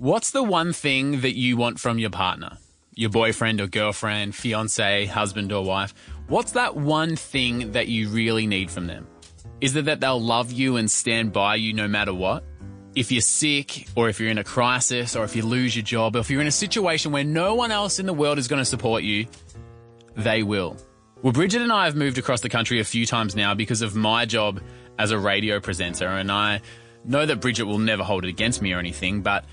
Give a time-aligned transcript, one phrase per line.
[0.00, 2.56] What's the one thing that you want from your partner?
[2.94, 5.92] Your boyfriend or girlfriend, fiance, husband or wife?
[6.26, 9.06] What's that one thing that you really need from them?
[9.60, 12.44] Is it that they'll love you and stand by you no matter what?
[12.94, 16.16] If you're sick, or if you're in a crisis, or if you lose your job,
[16.16, 18.62] or if you're in a situation where no one else in the world is going
[18.62, 19.26] to support you,
[20.16, 20.78] they will.
[21.20, 23.94] Well, Bridget and I have moved across the country a few times now because of
[23.94, 24.62] my job
[24.98, 26.62] as a radio presenter, and I
[27.04, 29.44] know that Bridget will never hold it against me or anything, but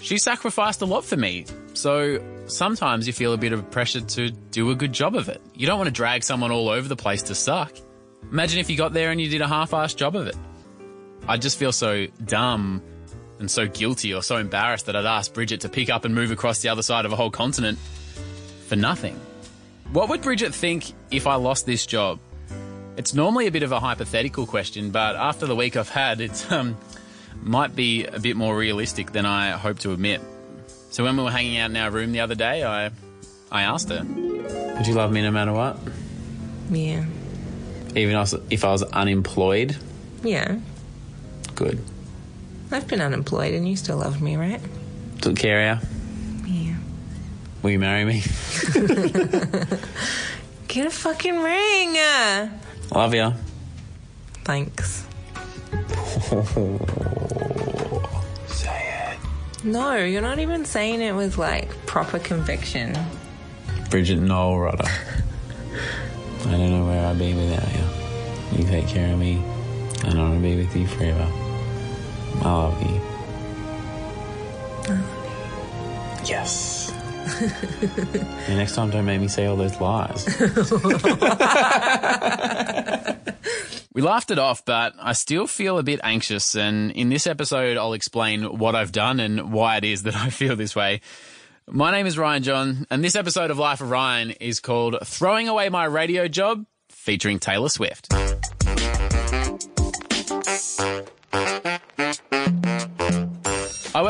[0.00, 1.46] she sacrificed a lot for me.
[1.74, 5.40] So sometimes you feel a bit of pressure to do a good job of it.
[5.54, 7.72] You don't want to drag someone all over the place to suck.
[8.30, 10.36] Imagine if you got there and you did a half-assed job of it.
[11.26, 12.82] I'd just feel so dumb
[13.38, 16.30] and so guilty or so embarrassed that I'd ask Bridget to pick up and move
[16.30, 17.78] across the other side of a whole continent
[18.68, 19.18] for nothing.
[19.92, 22.18] What would Bridget think if I lost this job?
[22.96, 26.50] It's normally a bit of a hypothetical question, but after the week I've had, it's
[26.50, 26.76] um,
[27.42, 30.20] might be a bit more realistic than I hope to admit.
[30.90, 32.90] So when we were hanging out in our room the other day, I,
[33.50, 35.78] I asked her, "Would you love me no matter what,
[36.70, 37.04] Yeah.
[37.96, 38.16] even
[38.50, 39.76] if I was unemployed?"
[40.22, 40.58] Yeah.
[41.54, 41.78] Good.
[42.70, 44.60] I've been unemployed and you still loved me, right?
[45.20, 45.82] Took care of
[46.46, 46.54] you.
[46.54, 46.76] Yeah.
[47.62, 48.22] Will you marry me?
[50.68, 51.96] Get a fucking ring.
[52.90, 53.32] Love ya.
[54.44, 55.04] Thanks.
[59.64, 62.94] No, you're not even saying it with like proper conviction.
[63.88, 64.90] Bridget Noel Rodder.
[66.46, 67.82] I don't know where I'd be without you.
[68.58, 69.42] You take care of me,
[70.04, 71.26] and I want to be with you forever.
[72.42, 73.00] I love you.
[74.84, 76.28] I love you.
[76.28, 76.92] Yes.
[78.46, 80.26] and next time, don't make me say all those lies.
[83.94, 86.56] we laughed it off, but I still feel a bit anxious.
[86.56, 90.28] And in this episode, I'll explain what I've done and why it is that I
[90.30, 91.00] feel this way.
[91.66, 95.48] My name is Ryan John, and this episode of Life of Ryan is called Throwing
[95.48, 98.12] Away My Radio Job, featuring Taylor Swift.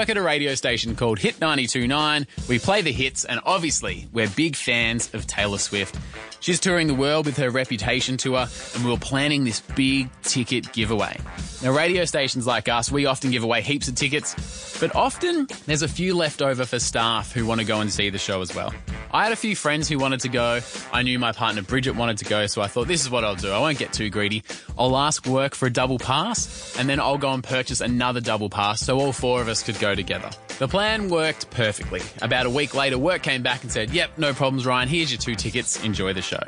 [0.05, 2.27] Work at a radio station called Hit 92.9.
[2.47, 5.99] We play the hits, and obviously, we're big fans of Taylor Swift.
[6.41, 10.71] She's touring the world with her Reputation tour, and we were planning this big ticket
[10.75, 11.19] giveaway.
[11.63, 15.81] Now, radio stations like us, we often give away heaps of tickets, but often there's
[15.81, 18.55] a few left over for staff who want to go and see the show as
[18.55, 18.75] well.
[19.15, 20.59] I had a few friends who wanted to go.
[20.93, 23.37] I knew my partner Bridget wanted to go, so I thought this is what I'll
[23.37, 23.53] do.
[23.53, 24.43] I won't get too greedy.
[24.77, 28.51] I'll ask work for a double pass, and then I'll go and purchase another double
[28.51, 30.31] pass so all four of us could go together.
[30.59, 32.03] The plan worked perfectly.
[32.23, 34.89] About a week later, work came back and said, Yep, no problems, Ryan.
[34.89, 35.81] Here's your two tickets.
[35.85, 36.43] Enjoy the show.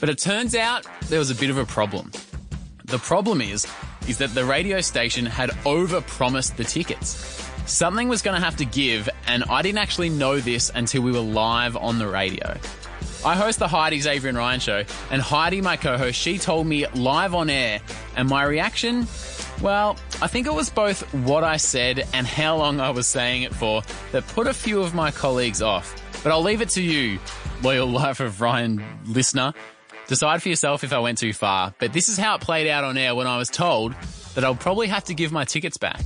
[0.00, 2.10] But it turns out there was a bit of a problem.
[2.86, 3.68] The problem is,
[4.08, 7.48] is that the radio station had overpromised the tickets.
[7.68, 11.12] Something was going to have to give, and I didn't actually know this until we
[11.12, 12.56] were live on the radio.
[13.26, 16.86] I host the Heidi Xavier and Ryan show, and Heidi, my co-host, she told me
[16.94, 17.80] live on air,
[18.16, 19.06] and my reaction,
[19.60, 23.42] well, I think it was both what I said and how long I was saying
[23.42, 25.94] it for that put a few of my colleagues off.
[26.24, 27.18] But I'll leave it to you,
[27.62, 29.52] loyal Life of Ryan listener.
[30.06, 31.74] Decide for yourself if I went too far.
[31.78, 33.94] But this is how it played out on air when I was told
[34.34, 36.00] that I'll probably have to give my tickets back.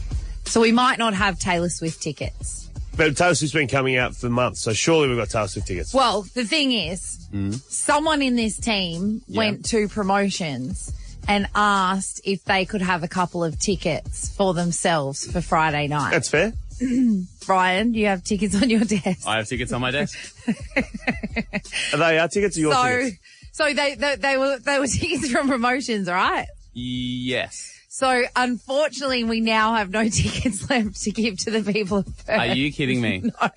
[0.44, 2.68] So we might not have Taylor Swift tickets.
[2.96, 5.94] But Taylor Swift's been coming out for months, so surely we've got Taylor Swift tickets.
[5.94, 7.52] Well, the thing is, hmm?
[7.52, 10.92] someone in this team went to promotions
[11.26, 16.10] and asked if they could have a couple of tickets for themselves for Friday night.
[16.10, 16.52] That's fair.
[17.46, 19.26] Brian, you have tickets on your desk.
[19.26, 20.18] I have tickets on my desk.
[21.92, 23.18] Are they our tickets or your so, tickets?
[23.52, 26.46] so they, they they were they were tickets from promotions, right?
[26.74, 27.70] yes.
[27.94, 32.38] So unfortunately, we now have no tickets left to give to the people of Perth.
[32.38, 33.30] Are you kidding me?
[33.42, 33.50] No.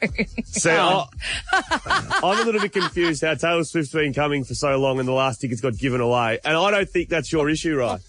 [0.43, 1.05] So
[1.53, 5.07] I, I'm a little bit confused how Taylor Swift's been coming for so long and
[5.07, 6.39] the last tickets got given away.
[6.43, 8.01] And I don't think that's your issue, right?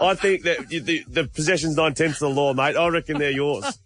[0.00, 2.76] I think that you- the, the possession's nine tenths of the law, mate.
[2.76, 3.78] I reckon they're yours.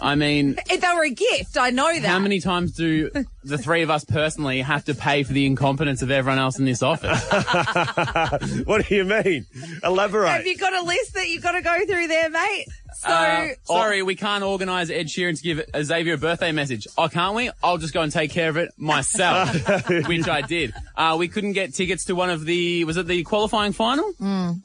[0.00, 2.04] I mean, If they were a gift, I know that.
[2.04, 3.10] how many times do
[3.42, 6.64] the three of us personally have to pay for the incompetence of everyone else in
[6.64, 7.20] this office?
[8.64, 9.46] what do you mean?
[9.82, 10.28] Elaborate.
[10.30, 12.66] Have you got a list that you've got to go through there, mate?
[12.96, 16.86] So, Uh, sorry, we can't organise Ed Sheeran to give Xavier a birthday message.
[16.96, 17.50] Oh, can't we?
[17.62, 19.52] I'll just go and take care of it myself,
[20.08, 20.72] which I did.
[20.96, 24.12] Uh, we couldn't get tickets to one of the, was it the qualifying final?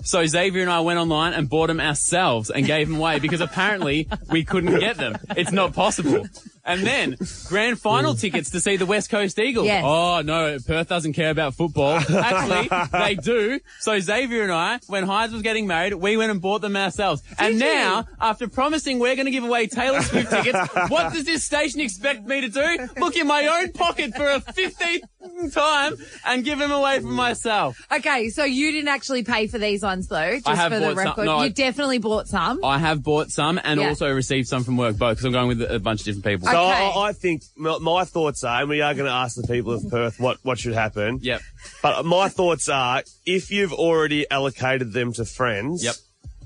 [0.04, 3.42] So Xavier and I went online and bought them ourselves and gave them away because
[3.42, 5.18] apparently we couldn't get them.
[5.36, 6.26] It's not possible.
[6.70, 7.18] And then
[7.48, 9.66] grand final tickets to see the West Coast Eagles.
[9.66, 9.84] Yes.
[9.86, 11.98] Oh no, Perth doesn't care about football.
[11.98, 13.60] Actually, they do.
[13.80, 17.24] So Xavier and I, when Hydes was getting married, we went and bought them ourselves.
[17.40, 17.60] and you?
[17.60, 21.82] now, after promising we're going to give away Taylor Swift tickets, what does this station
[21.82, 22.88] expect me to do?
[22.98, 25.02] Look in my own pocket for a 15th
[25.52, 25.96] time
[26.26, 27.78] and give them away for myself.
[27.92, 30.86] Okay, so you didn't actually pay for these ones though, just I have for the
[30.88, 31.26] bought some- record.
[31.26, 32.64] no, I- you definitely bought some.
[32.64, 33.90] I have bought some and Yeah.
[33.90, 36.48] also received some from work, both, because I'm going with a bunch of different people.
[36.48, 36.92] So Okay.
[36.96, 39.74] I, I think my, my thoughts are, and we are going to ask the people
[39.74, 41.20] of Perth what, what should happen.
[41.22, 41.42] Yep.
[41.82, 45.96] But my thoughts are, if you've already allocated them to friends, Yep.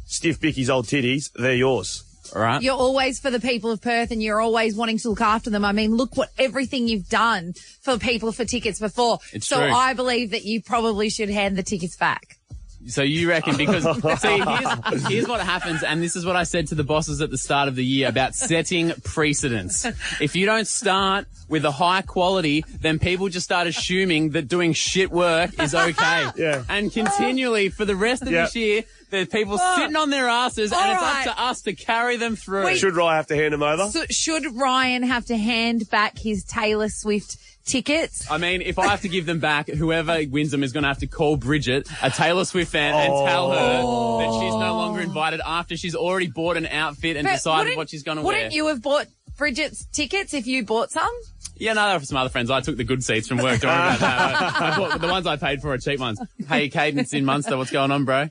[0.05, 2.03] Stiff Bicky's old titties, they're yours.
[2.35, 2.61] All right.
[2.61, 5.63] You're always for the people of Perth and you're always wanting to look after them.
[5.63, 9.19] I mean, look what everything you've done for people for tickets before.
[9.33, 9.71] It's so true.
[9.73, 12.37] I believe that you probably should hand the tickets back.
[12.85, 13.83] So you reckon because
[14.21, 17.29] see here's, here's what happens, and this is what I said to the bosses at
[17.29, 19.85] the start of the year about setting precedents.
[20.19, 24.73] If you don't start with a high quality, then people just start assuming that doing
[24.73, 26.25] shit work is okay.
[26.35, 26.63] Yeah.
[26.67, 28.43] And continually for the rest of Yeah.
[28.45, 28.83] this year,
[29.13, 31.27] there's people sitting on their asses, and it's right.
[31.27, 32.65] up to us to carry them through.
[32.65, 32.79] Wait.
[32.79, 33.87] Should Ryan have to hand them over?
[33.87, 38.29] So should Ryan have to hand back his Taylor Swift tickets?
[38.31, 40.87] I mean, if I have to give them back, whoever wins them is going to
[40.87, 43.25] have to call Bridget, a Taylor Swift fan, and oh.
[43.27, 47.33] tell her that she's no longer invited after she's already bought an outfit and But
[47.33, 48.35] decided wouldn't- what she's going to wear.
[48.35, 49.05] Wouldn't you have bought
[49.37, 51.11] Bridget's tickets if you bought some?
[51.55, 52.49] Yeah, no, they were for some other friends.
[52.49, 53.61] I took the good seats from work.
[53.61, 54.59] Don't worry about that.
[54.59, 56.19] I, I bought, the ones I paid for are cheap ones.
[56.47, 58.29] Hey, Cadence in Munster, what's going on, bro?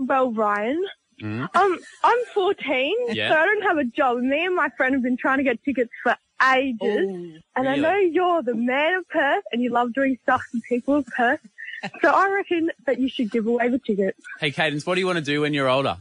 [0.00, 0.82] Well, Ryan,
[1.22, 3.28] um, I'm 14, Yeah.
[3.28, 4.18] so I don't have a job.
[4.18, 7.06] Me and my friend have been trying to get tickets for ages,
[7.54, 10.96] and I know you're the man of Perth, and you love doing stuff for people
[10.96, 11.40] of Perth.
[12.00, 14.18] So I reckon that you should give away the tickets.
[14.38, 15.98] Hey, Cadence, what do you want to do when you're older?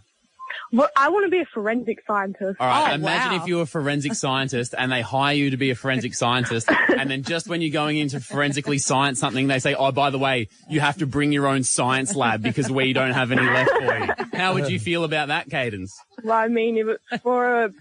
[0.71, 2.57] Well, I want to be a forensic scientist.
[2.59, 3.41] All right, Oh, imagine wow.
[3.41, 6.69] if you were a forensic scientist and they hire you to be a forensic scientist,
[6.97, 10.19] and then just when you're going into forensically science something, they say, "Oh, by the
[10.19, 13.71] way, you have to bring your own science lab because we don't have any left
[13.71, 14.07] for you."
[14.39, 15.97] How would you feel about that, Cadence?
[16.23, 17.73] Well, I mean, if it's for a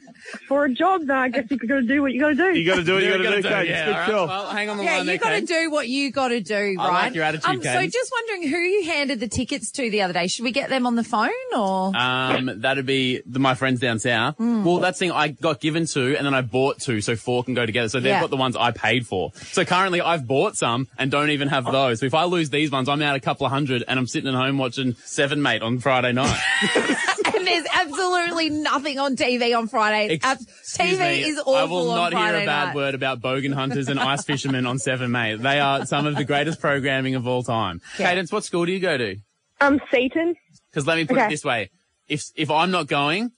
[0.48, 2.58] for a job, then I guess you got to do what you got to do.
[2.58, 3.68] You got to do what you got to do, Cadence.
[3.68, 4.10] Yeah, Good all right.
[4.10, 4.26] call.
[4.26, 6.40] Well, hang on the Yeah, line you there, got to do what you got to
[6.40, 7.04] do, I right?
[7.04, 10.12] like your attitude, Um, so just wondering who you handed the tickets to the other
[10.12, 10.26] day.
[10.26, 11.96] Should we get them on the phone or?
[11.96, 14.36] Um, that'd be the, my friends down south.
[14.36, 14.64] Hmm.
[14.64, 17.44] Well, that's the thing I got given two and then I bought two, so four
[17.44, 17.88] can go together.
[17.88, 18.20] So they've Yeah.
[18.20, 19.32] got the ones I paid for.
[19.52, 22.00] So currently I've bought some and don't even have those.
[22.00, 24.28] So if I lose these ones, I'm out a couple of hundred and I'm sitting
[24.28, 26.38] at home watching Seven Mate on Friday night.
[27.34, 30.14] and there's absolutely nothing on TV on Friday.
[30.14, 32.64] It's ab- Excuse TV me, is awful I will on not hear Friday a bad
[32.66, 32.74] night.
[32.74, 35.40] word about bogan hunters and ice fishermen on Seven Mate.
[35.40, 37.80] They are some of the greatest programming of all time.
[37.98, 38.10] Yeah.
[38.10, 39.16] Cadence, what school do you go to?
[39.60, 40.34] Um, Seton.
[40.70, 41.70] Because let me put it this way:
[42.08, 43.32] if if I'm not going,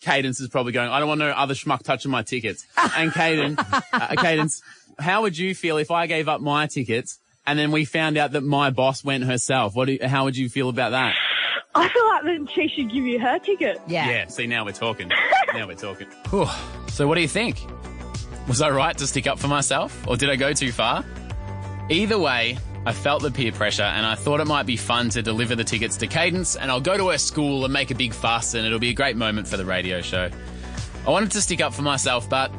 [0.00, 0.90] Cadence is probably going.
[0.90, 2.66] I don't want no other schmuck touching my tickets.
[2.96, 3.58] And Cadence,
[3.92, 4.62] uh, Cadence,
[4.98, 8.32] how would you feel if I gave up my tickets and then we found out
[8.32, 9.74] that my boss went herself?
[9.74, 9.86] What?
[9.86, 11.14] Do you, how would you feel about that?
[11.74, 13.80] I feel like then she should give you her ticket.
[13.86, 14.08] Yeah.
[14.08, 14.26] Yeah.
[14.28, 15.10] See, now we're talking.
[15.54, 16.06] now we're talking.
[16.30, 16.46] Whew.
[16.88, 17.58] So, what do you think?
[18.48, 21.04] Was I right to stick up for myself, or did I go too far?
[21.88, 25.22] Either way, I felt the peer pressure and I thought it might be fun to
[25.22, 28.12] deliver the tickets to Cadence and I'll go to her school and make a big
[28.12, 30.28] fuss and it'll be a great moment for the radio show.
[31.06, 32.50] I wanted to stick up for myself, but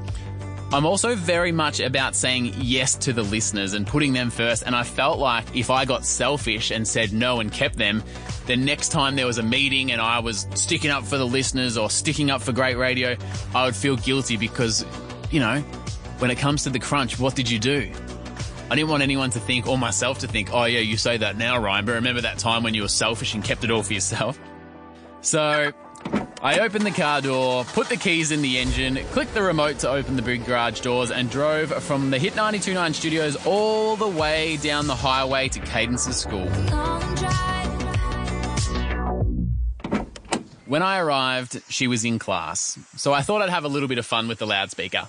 [0.75, 4.63] I'm also very much about saying yes to the listeners and putting them first.
[4.63, 8.04] And I felt like if I got selfish and said no and kept them,
[8.45, 11.77] the next time there was a meeting and I was sticking up for the listeners
[11.77, 13.16] or sticking up for great radio,
[13.56, 14.86] I would feel guilty because,
[15.31, 15.62] you know,
[16.19, 17.89] when it comes to the crunch, what did you do?
[18.70, 21.38] I didn't want anyone to think, or myself to think, oh yeah, you say that
[21.38, 23.94] now, Ryan, but remember that time when you were selfish and kept it all for
[23.94, 24.38] yourself?
[25.22, 25.74] So
[26.42, 29.89] I opened the car door, put the keys in the engine, clicked the remote to
[29.89, 34.58] open the big garage doors, and drove from the Hit 92.9 studios all the way
[34.58, 36.48] down the highway to Cadence's school.
[40.68, 43.98] When I arrived, she was in class, so I thought I'd have a little bit
[43.98, 45.08] of fun with the loudspeaker.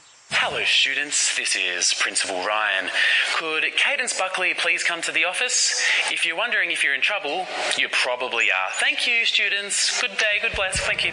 [0.48, 1.36] Hello, students.
[1.36, 2.88] This is Principal Ryan.
[3.34, 5.84] Could Cadence Buckley please come to the office?
[6.12, 8.70] If you're wondering if you're in trouble, you probably are.
[8.74, 10.00] Thank you, students.
[10.00, 10.78] Good day, good bless.
[10.78, 11.10] Thank you.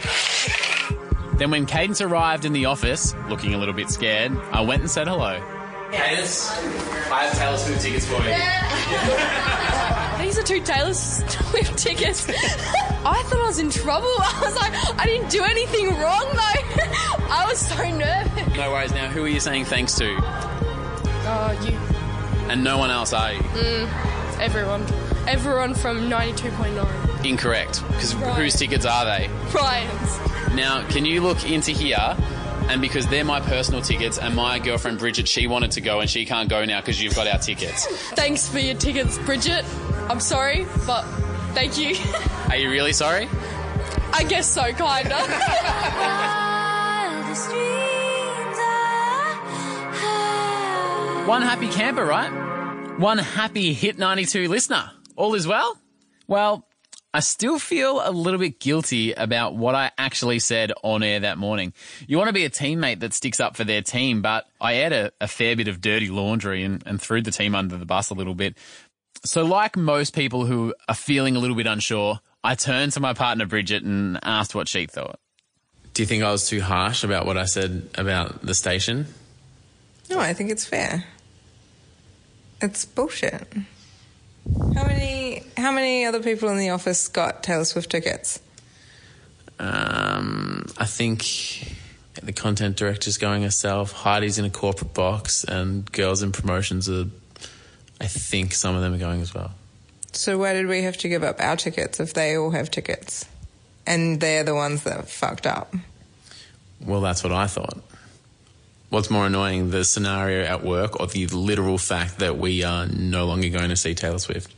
[1.39, 4.91] Then, when Cadence arrived in the office, looking a little bit scared, I went and
[4.91, 5.41] said hello.
[5.91, 6.51] Cadence,
[7.11, 8.35] I have Taylor Swift tickets for you.
[10.23, 12.29] These are two Taylor Swift tickets.
[12.29, 14.13] I thought I was in trouble.
[14.19, 17.22] I was like, I didn't do anything wrong though.
[17.35, 18.55] I was so nervous.
[18.55, 18.91] No worries.
[18.93, 20.05] Now, who are you saying thanks to?
[21.25, 21.77] Oh, you,
[22.49, 23.39] And no one else, are you?
[23.39, 24.85] Mm, everyone.
[25.27, 27.25] Everyone from 92.9.
[27.25, 27.81] Incorrect.
[27.87, 28.35] Because Right.
[28.35, 29.29] whose tickets are they?
[29.53, 30.19] Ryan's.
[30.53, 32.15] Now, can you look into here
[32.69, 36.09] and because they're my personal tickets, and my girlfriend Bridget, she wanted to go and
[36.09, 37.85] she can't go now because you've got our tickets.
[38.11, 39.65] Thanks for your tickets, Bridget.
[40.09, 41.03] I'm sorry, but
[41.53, 41.95] thank you.
[42.49, 43.27] Are you really sorry?
[44.13, 46.39] I guess so, kinda.
[51.27, 52.99] One happy camper, right?
[52.99, 54.91] One happy Hit 92 listener.
[55.15, 55.77] All is well?
[56.27, 56.67] Well,
[57.11, 61.37] I still feel a little bit guilty about what I actually said on air that
[61.37, 61.73] morning.
[62.07, 64.93] You want to be a teammate that sticks up for their team, but I aired
[64.93, 68.09] a, a fair bit of dirty laundry and, and threw the team under the bus
[68.09, 68.57] a little bit.
[69.25, 73.13] So, like most people who are feeling a little bit unsure, I turned to my
[73.13, 75.19] partner Bridget and asked what she thought.
[75.93, 79.07] Do you think I was too harsh about what I said about the station?
[80.09, 81.05] No, I think it's fair.
[82.61, 83.47] It's bullshit.
[84.75, 88.41] How many how many other people in the office got Taylor Swift tickets?
[89.59, 91.25] Um, I think
[92.21, 93.91] the content director's going herself.
[93.91, 97.05] Heidi's in a corporate box, and girls in promotions are.
[98.01, 99.51] I think some of them are going as well.
[100.11, 103.25] So why did we have to give up our tickets if they all have tickets?
[103.85, 105.73] And they're the ones that fucked up.
[106.85, 107.81] Well, that's what I thought.
[108.89, 113.25] What's more annoying, the scenario at work or the literal fact that we are no
[113.25, 114.53] longer going to see Taylor Swift?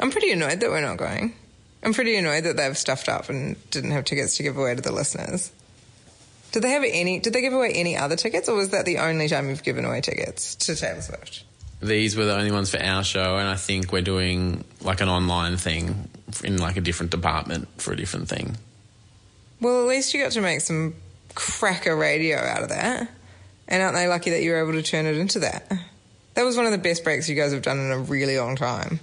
[0.00, 1.34] I'm pretty annoyed that we're not going.
[1.82, 4.82] I'm pretty annoyed that they've stuffed up and didn't have tickets to give away to
[4.82, 5.52] the listeners.
[6.50, 7.20] Did they have any?
[7.20, 9.84] Did they give away any other tickets, or was that the only time you've given
[9.84, 11.44] away tickets to Taylor Swift?
[11.80, 15.08] These were the only ones for our show, and I think we're doing like an
[15.08, 16.08] online thing
[16.44, 18.56] in like a different department for a different thing.
[19.60, 20.94] Well, at least you got to make some
[21.34, 23.08] cracker radio out of that.
[23.66, 25.70] And aren't they lucky that you were able to turn it into that?
[26.34, 28.56] That was one of the best breaks you guys have done in a really long
[28.56, 29.00] time.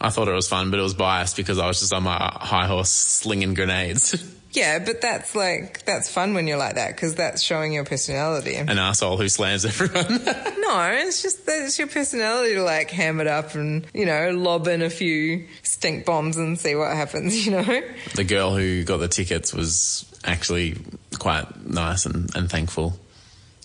[0.00, 2.16] I thought it was fun, but it was biased because I was just on my
[2.16, 4.14] high horse slinging grenades.
[4.52, 8.56] Yeah, but that's like that's fun when you're like that because that's showing your personality.
[8.56, 10.24] An asshole who slams everyone.
[10.60, 14.30] no, it's just that it's your personality to like ham it up and you know
[14.30, 17.32] lob in a few stink bombs and see what happens.
[17.42, 17.82] You know.
[18.14, 20.76] the girl who got the tickets was actually
[21.18, 22.94] quite nice and, and thankful.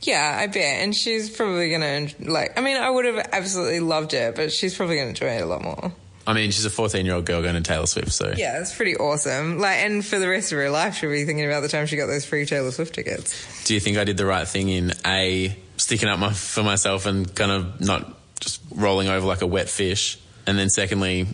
[0.01, 0.84] Yeah, I bet.
[0.84, 4.51] And she's probably going to, like, I mean, I would have absolutely loved it, but
[4.51, 5.91] she's probably going to enjoy it a lot more.
[6.27, 8.34] I mean, she's a 14 year old girl going to Taylor Swift, so.
[8.36, 9.60] Yeah, it's pretty awesome.
[9.60, 11.96] Like, and for the rest of her life, she'll be thinking about the time she
[11.96, 13.63] got those free Taylor Swift tickets.
[13.63, 17.05] Do you think I did the right thing in A, sticking up my, for myself
[17.05, 20.19] and kind of not just rolling over like a wet fish?
[20.46, 21.27] And then secondly,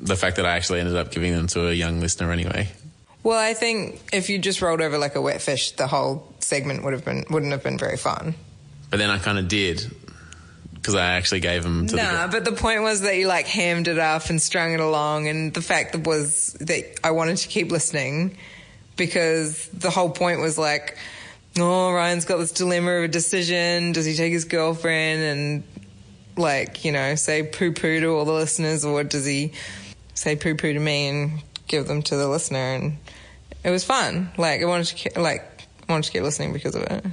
[0.00, 2.68] the fact that I actually ended up giving them to a young listener anyway.
[3.22, 6.82] Well, I think if you just rolled over like a wet fish, the whole segment
[6.84, 8.34] would have been wouldn't have been very fun.
[8.88, 9.99] But then I kind of did
[10.80, 13.46] because I actually gave them to nah, the but the point was that you like
[13.46, 17.36] hammed it up and strung it along, and the fact that was that I wanted
[17.38, 18.36] to keep listening
[18.96, 20.96] because the whole point was like,
[21.58, 23.92] oh, Ryan's got this dilemma of a decision.
[23.92, 25.62] Does he take his girlfriend and
[26.36, 29.52] like you know say poo poo to all the listeners, or does he
[30.14, 32.58] say poo poo to me and give them to the listener?
[32.58, 32.96] And
[33.64, 34.30] it was fun.
[34.38, 35.42] Like I wanted to ke- like
[35.88, 37.04] I wanted to keep listening because of it.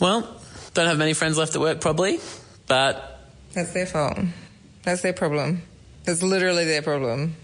[0.00, 0.40] Well,
[0.74, 2.18] don't have many friends left at work probably,
[2.66, 3.20] but
[3.52, 4.18] That's their fault.
[4.82, 5.62] That's their problem.
[6.04, 7.34] That's literally their problem.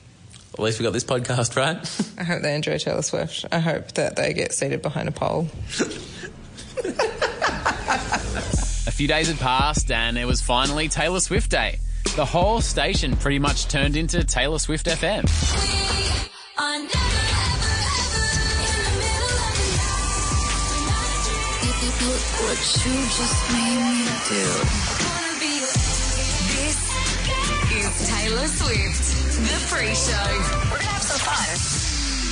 [0.55, 1.79] at least we got this podcast right.
[2.19, 3.45] I hope they enjoy Taylor Swift.
[3.51, 5.49] I hope that they get seated behind a pole.
[8.85, 11.79] A few days had passed and it was finally Taylor Swift Day.
[12.17, 16.22] The whole station pretty much turned into Taylor Swift FM.
[22.43, 24.47] What you just made me do.
[26.51, 26.77] This
[27.71, 29.05] is Taylor Swift,
[29.49, 30.29] the pre-show.
[30.71, 31.47] We're gonna have some fun.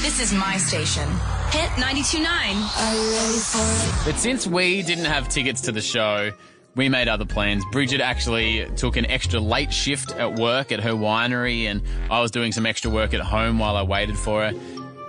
[0.03, 1.09] This is my station.
[1.53, 2.27] Hit 92.9.
[2.27, 4.13] Are you ready for it?
[4.13, 6.33] But since we didn't have tickets to the show,
[6.75, 7.65] we made other plans.
[7.71, 12.33] Bridget actually took an extra late shift at work at her winery, and I was
[12.33, 14.53] doing some extra work at home while I waited for her.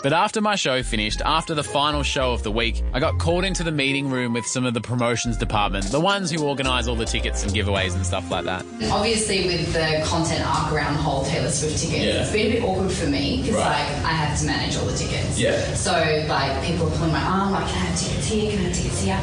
[0.03, 3.45] But after my show finished, after the final show of the week, I got called
[3.45, 6.95] into the meeting room with some of the promotions department, the ones who organise all
[6.95, 8.65] the tickets and giveaways and stuff like that.
[8.91, 12.21] Obviously, with the content arc around the whole Taylor Swift tickets, Yeah.
[12.23, 13.65] it's been a bit awkward for me because Right.
[13.69, 15.37] like I have to manage all the tickets.
[15.39, 15.73] Yeah.
[15.75, 15.91] So
[16.27, 18.49] like people are pulling my arm, like, can I have tickets here?
[18.51, 19.19] Can I have tickets here?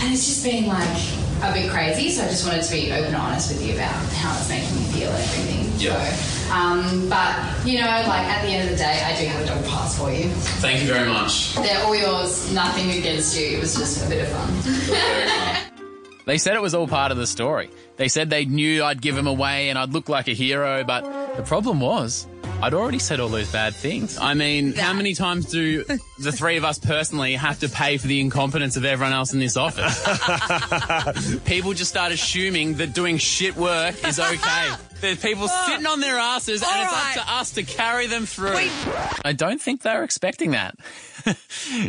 [0.00, 0.88] And it's just been like
[1.42, 2.10] a bit crazy.
[2.10, 4.74] So I just wanted to be open and honest with you about how it's making
[4.76, 5.43] me feel everything.
[5.84, 6.12] Yeah.
[6.12, 9.42] So, um, but you know, like at the end of the day, I do have
[9.42, 10.28] a dog pass for you.
[10.60, 11.54] Thank you very much.
[11.56, 12.52] They're all yours.
[12.52, 13.56] Nothing against you.
[13.56, 15.70] It was just a bit of fun.
[16.26, 17.68] They said it was all part of the story.
[17.96, 21.36] They said they knew I'd give them away and I'd look like a hero, but
[21.36, 22.26] the problem was
[22.62, 24.16] I'd already said all those bad things.
[24.16, 25.84] I mean, how many times do
[26.18, 29.38] the three of us personally have to pay for the incompetence of everyone else in
[29.38, 30.00] this office?
[31.44, 34.70] people just start assuming that doing shit work is okay.
[35.04, 37.18] There's people sitting on their asses and it's right.
[37.18, 38.54] up to us to carry them through.
[38.54, 38.72] Wait.
[39.22, 40.78] I don't think they were expecting that.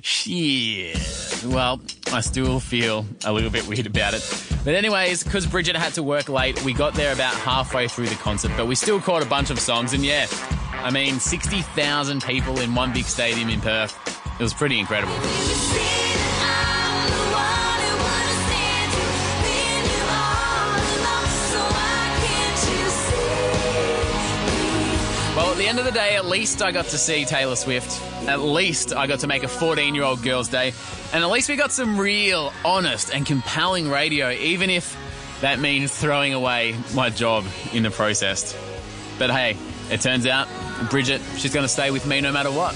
[0.02, 1.46] Shit.
[1.46, 1.80] Well,
[2.12, 4.48] I still feel a little bit weird about it.
[4.66, 8.16] But anyways, because Bridget had to work late, we got there about halfway through the
[8.16, 9.94] concert, but we still caught a bunch of songs.
[9.94, 10.28] And yeah,
[10.74, 13.98] I mean, 60,000 people in one big stadium in Perth.
[14.38, 15.16] It was pretty incredible.
[25.66, 28.00] The end of the day, at least I got to see Taylor Swift.
[28.28, 30.74] At least I got to make a 14 year old girl's day.
[31.12, 34.96] And at least we got some real, honest, and compelling radio, even if
[35.42, 38.56] that means throwing away my job in the process.
[39.18, 39.58] But hey,
[39.90, 40.48] it turns out
[40.92, 42.76] Bridget, she's going to stay with me no matter what.